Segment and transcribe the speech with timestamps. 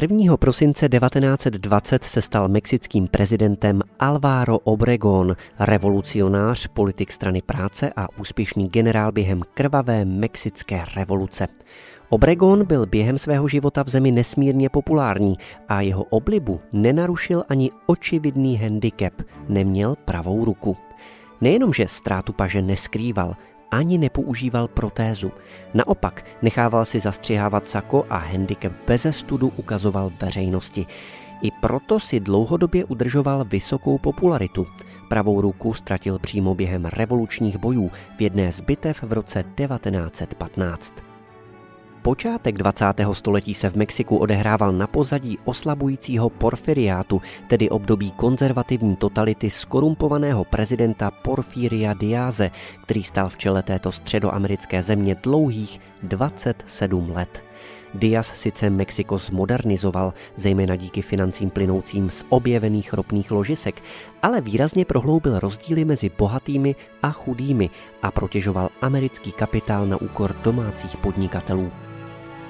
[0.00, 0.36] 1.
[0.36, 9.12] prosince 1920 se stal mexickým prezidentem Alvaro Obregón, revolucionář, politik strany práce a úspěšný generál
[9.12, 11.48] během krvavé mexické revoluce.
[12.08, 15.34] Obregón byl během svého života v zemi nesmírně populární
[15.68, 19.14] a jeho oblibu nenarušil ani očividný handicap,
[19.48, 20.76] neměl pravou ruku.
[21.40, 23.36] Nejenom, že ztrátu paže neskrýval,
[23.70, 25.32] ani nepoužíval protézu.
[25.74, 30.86] Naopak nechával si zastřihávat sako a handicap bez studu ukazoval veřejnosti.
[31.42, 34.66] I proto si dlouhodobě udržoval vysokou popularitu.
[35.08, 41.07] Pravou ruku ztratil přímo během revolučních bojů v jedné z bitev v roce 1915.
[42.02, 42.84] Počátek 20.
[43.12, 51.10] století se v Mexiku odehrával na pozadí oslabujícího porfiriátu, tedy období konzervativní totality skorumpovaného prezidenta
[51.10, 52.50] Porfiria Diáze,
[52.82, 57.47] který stál v čele této středoamerické země dlouhých 27 let.
[57.94, 63.82] Diaz sice Mexiko zmodernizoval, zejména díky financím plynoucím z objevených ropných ložisek,
[64.22, 67.70] ale výrazně prohloubil rozdíly mezi bohatými a chudými
[68.02, 71.72] a protěžoval americký kapitál na úkor domácích podnikatelů.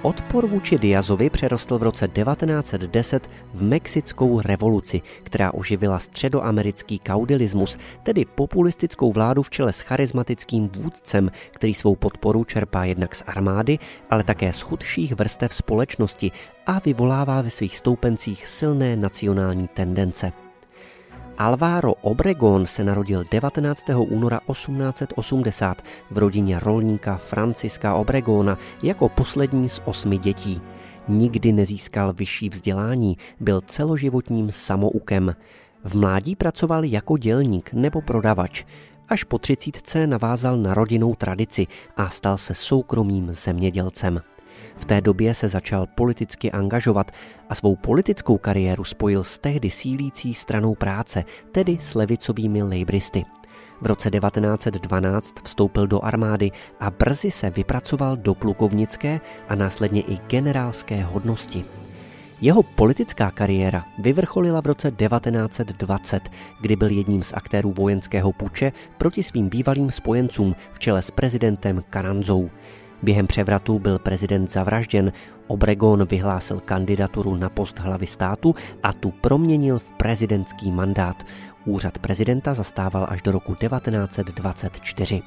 [0.02, 8.24] Odpor vůči Diazovi přerostl v roce 1910 v Mexickou revoluci, která oživila středoamerický kaudilismus, tedy
[8.24, 13.78] populistickou vládu v čele s charismatickým vůdcem, který svou podporu čerpá jednak z armády,
[14.10, 16.32] ale také z chudších vrstev společnosti
[16.66, 20.32] a vyvolává ve svých stoupencích silné nacionální tendence.
[21.38, 23.84] Alvaro Obregón se narodil 19.
[23.98, 30.60] února 1880 v rodině rolníka Franciska Obregóna jako poslední z osmi dětí.
[31.08, 35.34] Nikdy nezískal vyšší vzdělání, byl celoživotním samoukem.
[35.84, 38.64] V mládí pracoval jako dělník nebo prodavač.
[39.08, 41.66] Až po třicítce navázal na rodinnou tradici
[41.96, 44.20] a stal se soukromým zemědělcem.
[44.78, 47.10] V té době se začal politicky angažovat
[47.48, 53.24] a svou politickou kariéru spojil s tehdy sílící stranou práce, tedy s levicovými lejbristy.
[53.80, 56.50] V roce 1912 vstoupil do armády
[56.80, 61.64] a brzy se vypracoval do plukovnické a následně i generálské hodnosti.
[62.40, 66.28] Jeho politická kariéra vyvrcholila v roce 1920,
[66.60, 71.82] kdy byl jedním z aktérů vojenského puče proti svým bývalým spojencům v čele s prezidentem
[71.90, 72.50] Karanzou.
[73.02, 75.12] Během převratu byl prezident zavražděn,
[75.46, 81.26] Obregon vyhlásil kandidaturu na post hlavy státu a tu proměnil v prezidentský mandát.
[81.64, 85.22] Úřad prezidenta zastával až do roku 1924.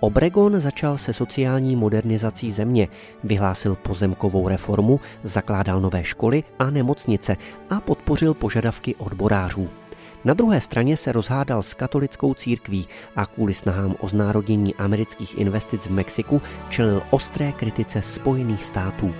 [0.00, 2.88] Obregon začal se sociální modernizací země,
[3.24, 7.36] vyhlásil pozemkovou reformu, zakládal nové školy a nemocnice
[7.70, 9.68] a podpořil požadavky odborářů.
[10.28, 15.86] Na druhé straně se rozhádal s katolickou církví a kvůli snahám o znárodnění amerických investic
[15.86, 19.14] v Mexiku čelil ostré kritice Spojených států.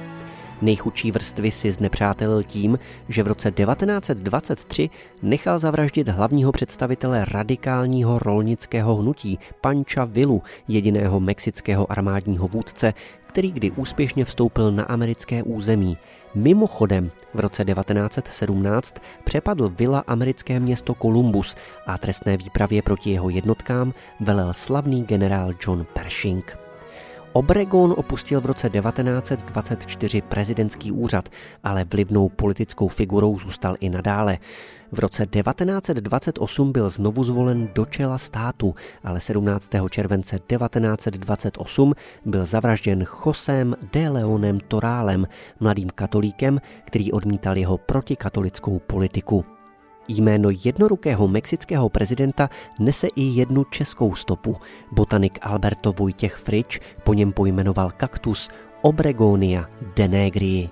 [0.63, 4.91] Nejchudší vrstvy si znepřátelil tím, že v roce 1923
[5.23, 12.95] nechal zavraždit hlavního představitele radikálního rolnického hnutí Pancha Vilu, jediného mexického armádního vůdce,
[13.27, 15.97] který kdy úspěšně vstoupil na americké území.
[16.35, 23.95] Mimochodem, v roce 1917 přepadl vila americké město Columbus a trestné výpravě proti jeho jednotkám
[24.21, 26.68] velel slavný generál John Pershing.
[27.33, 31.29] Obregon opustil v roce 1924 prezidentský úřad,
[31.65, 34.39] ale vlivnou politickou figurou zůstal i nadále.
[34.93, 38.75] V roce 1928 byl znovu zvolen do čela státu,
[39.05, 39.71] ale 17.
[39.91, 41.95] července 1928
[42.25, 45.27] byl zavražděn Josem de Leonem Torálem,
[45.61, 49.58] mladým katolíkem, který odmítal jeho protikatolickou politiku.
[50.09, 54.57] Jméno jednorukého mexického prezidenta nese i jednu českou stopu.
[54.93, 58.49] Botanik Alberto Vojtěch Frič po něm pojmenoval kaktus
[58.83, 60.71] Obregonia denegrii.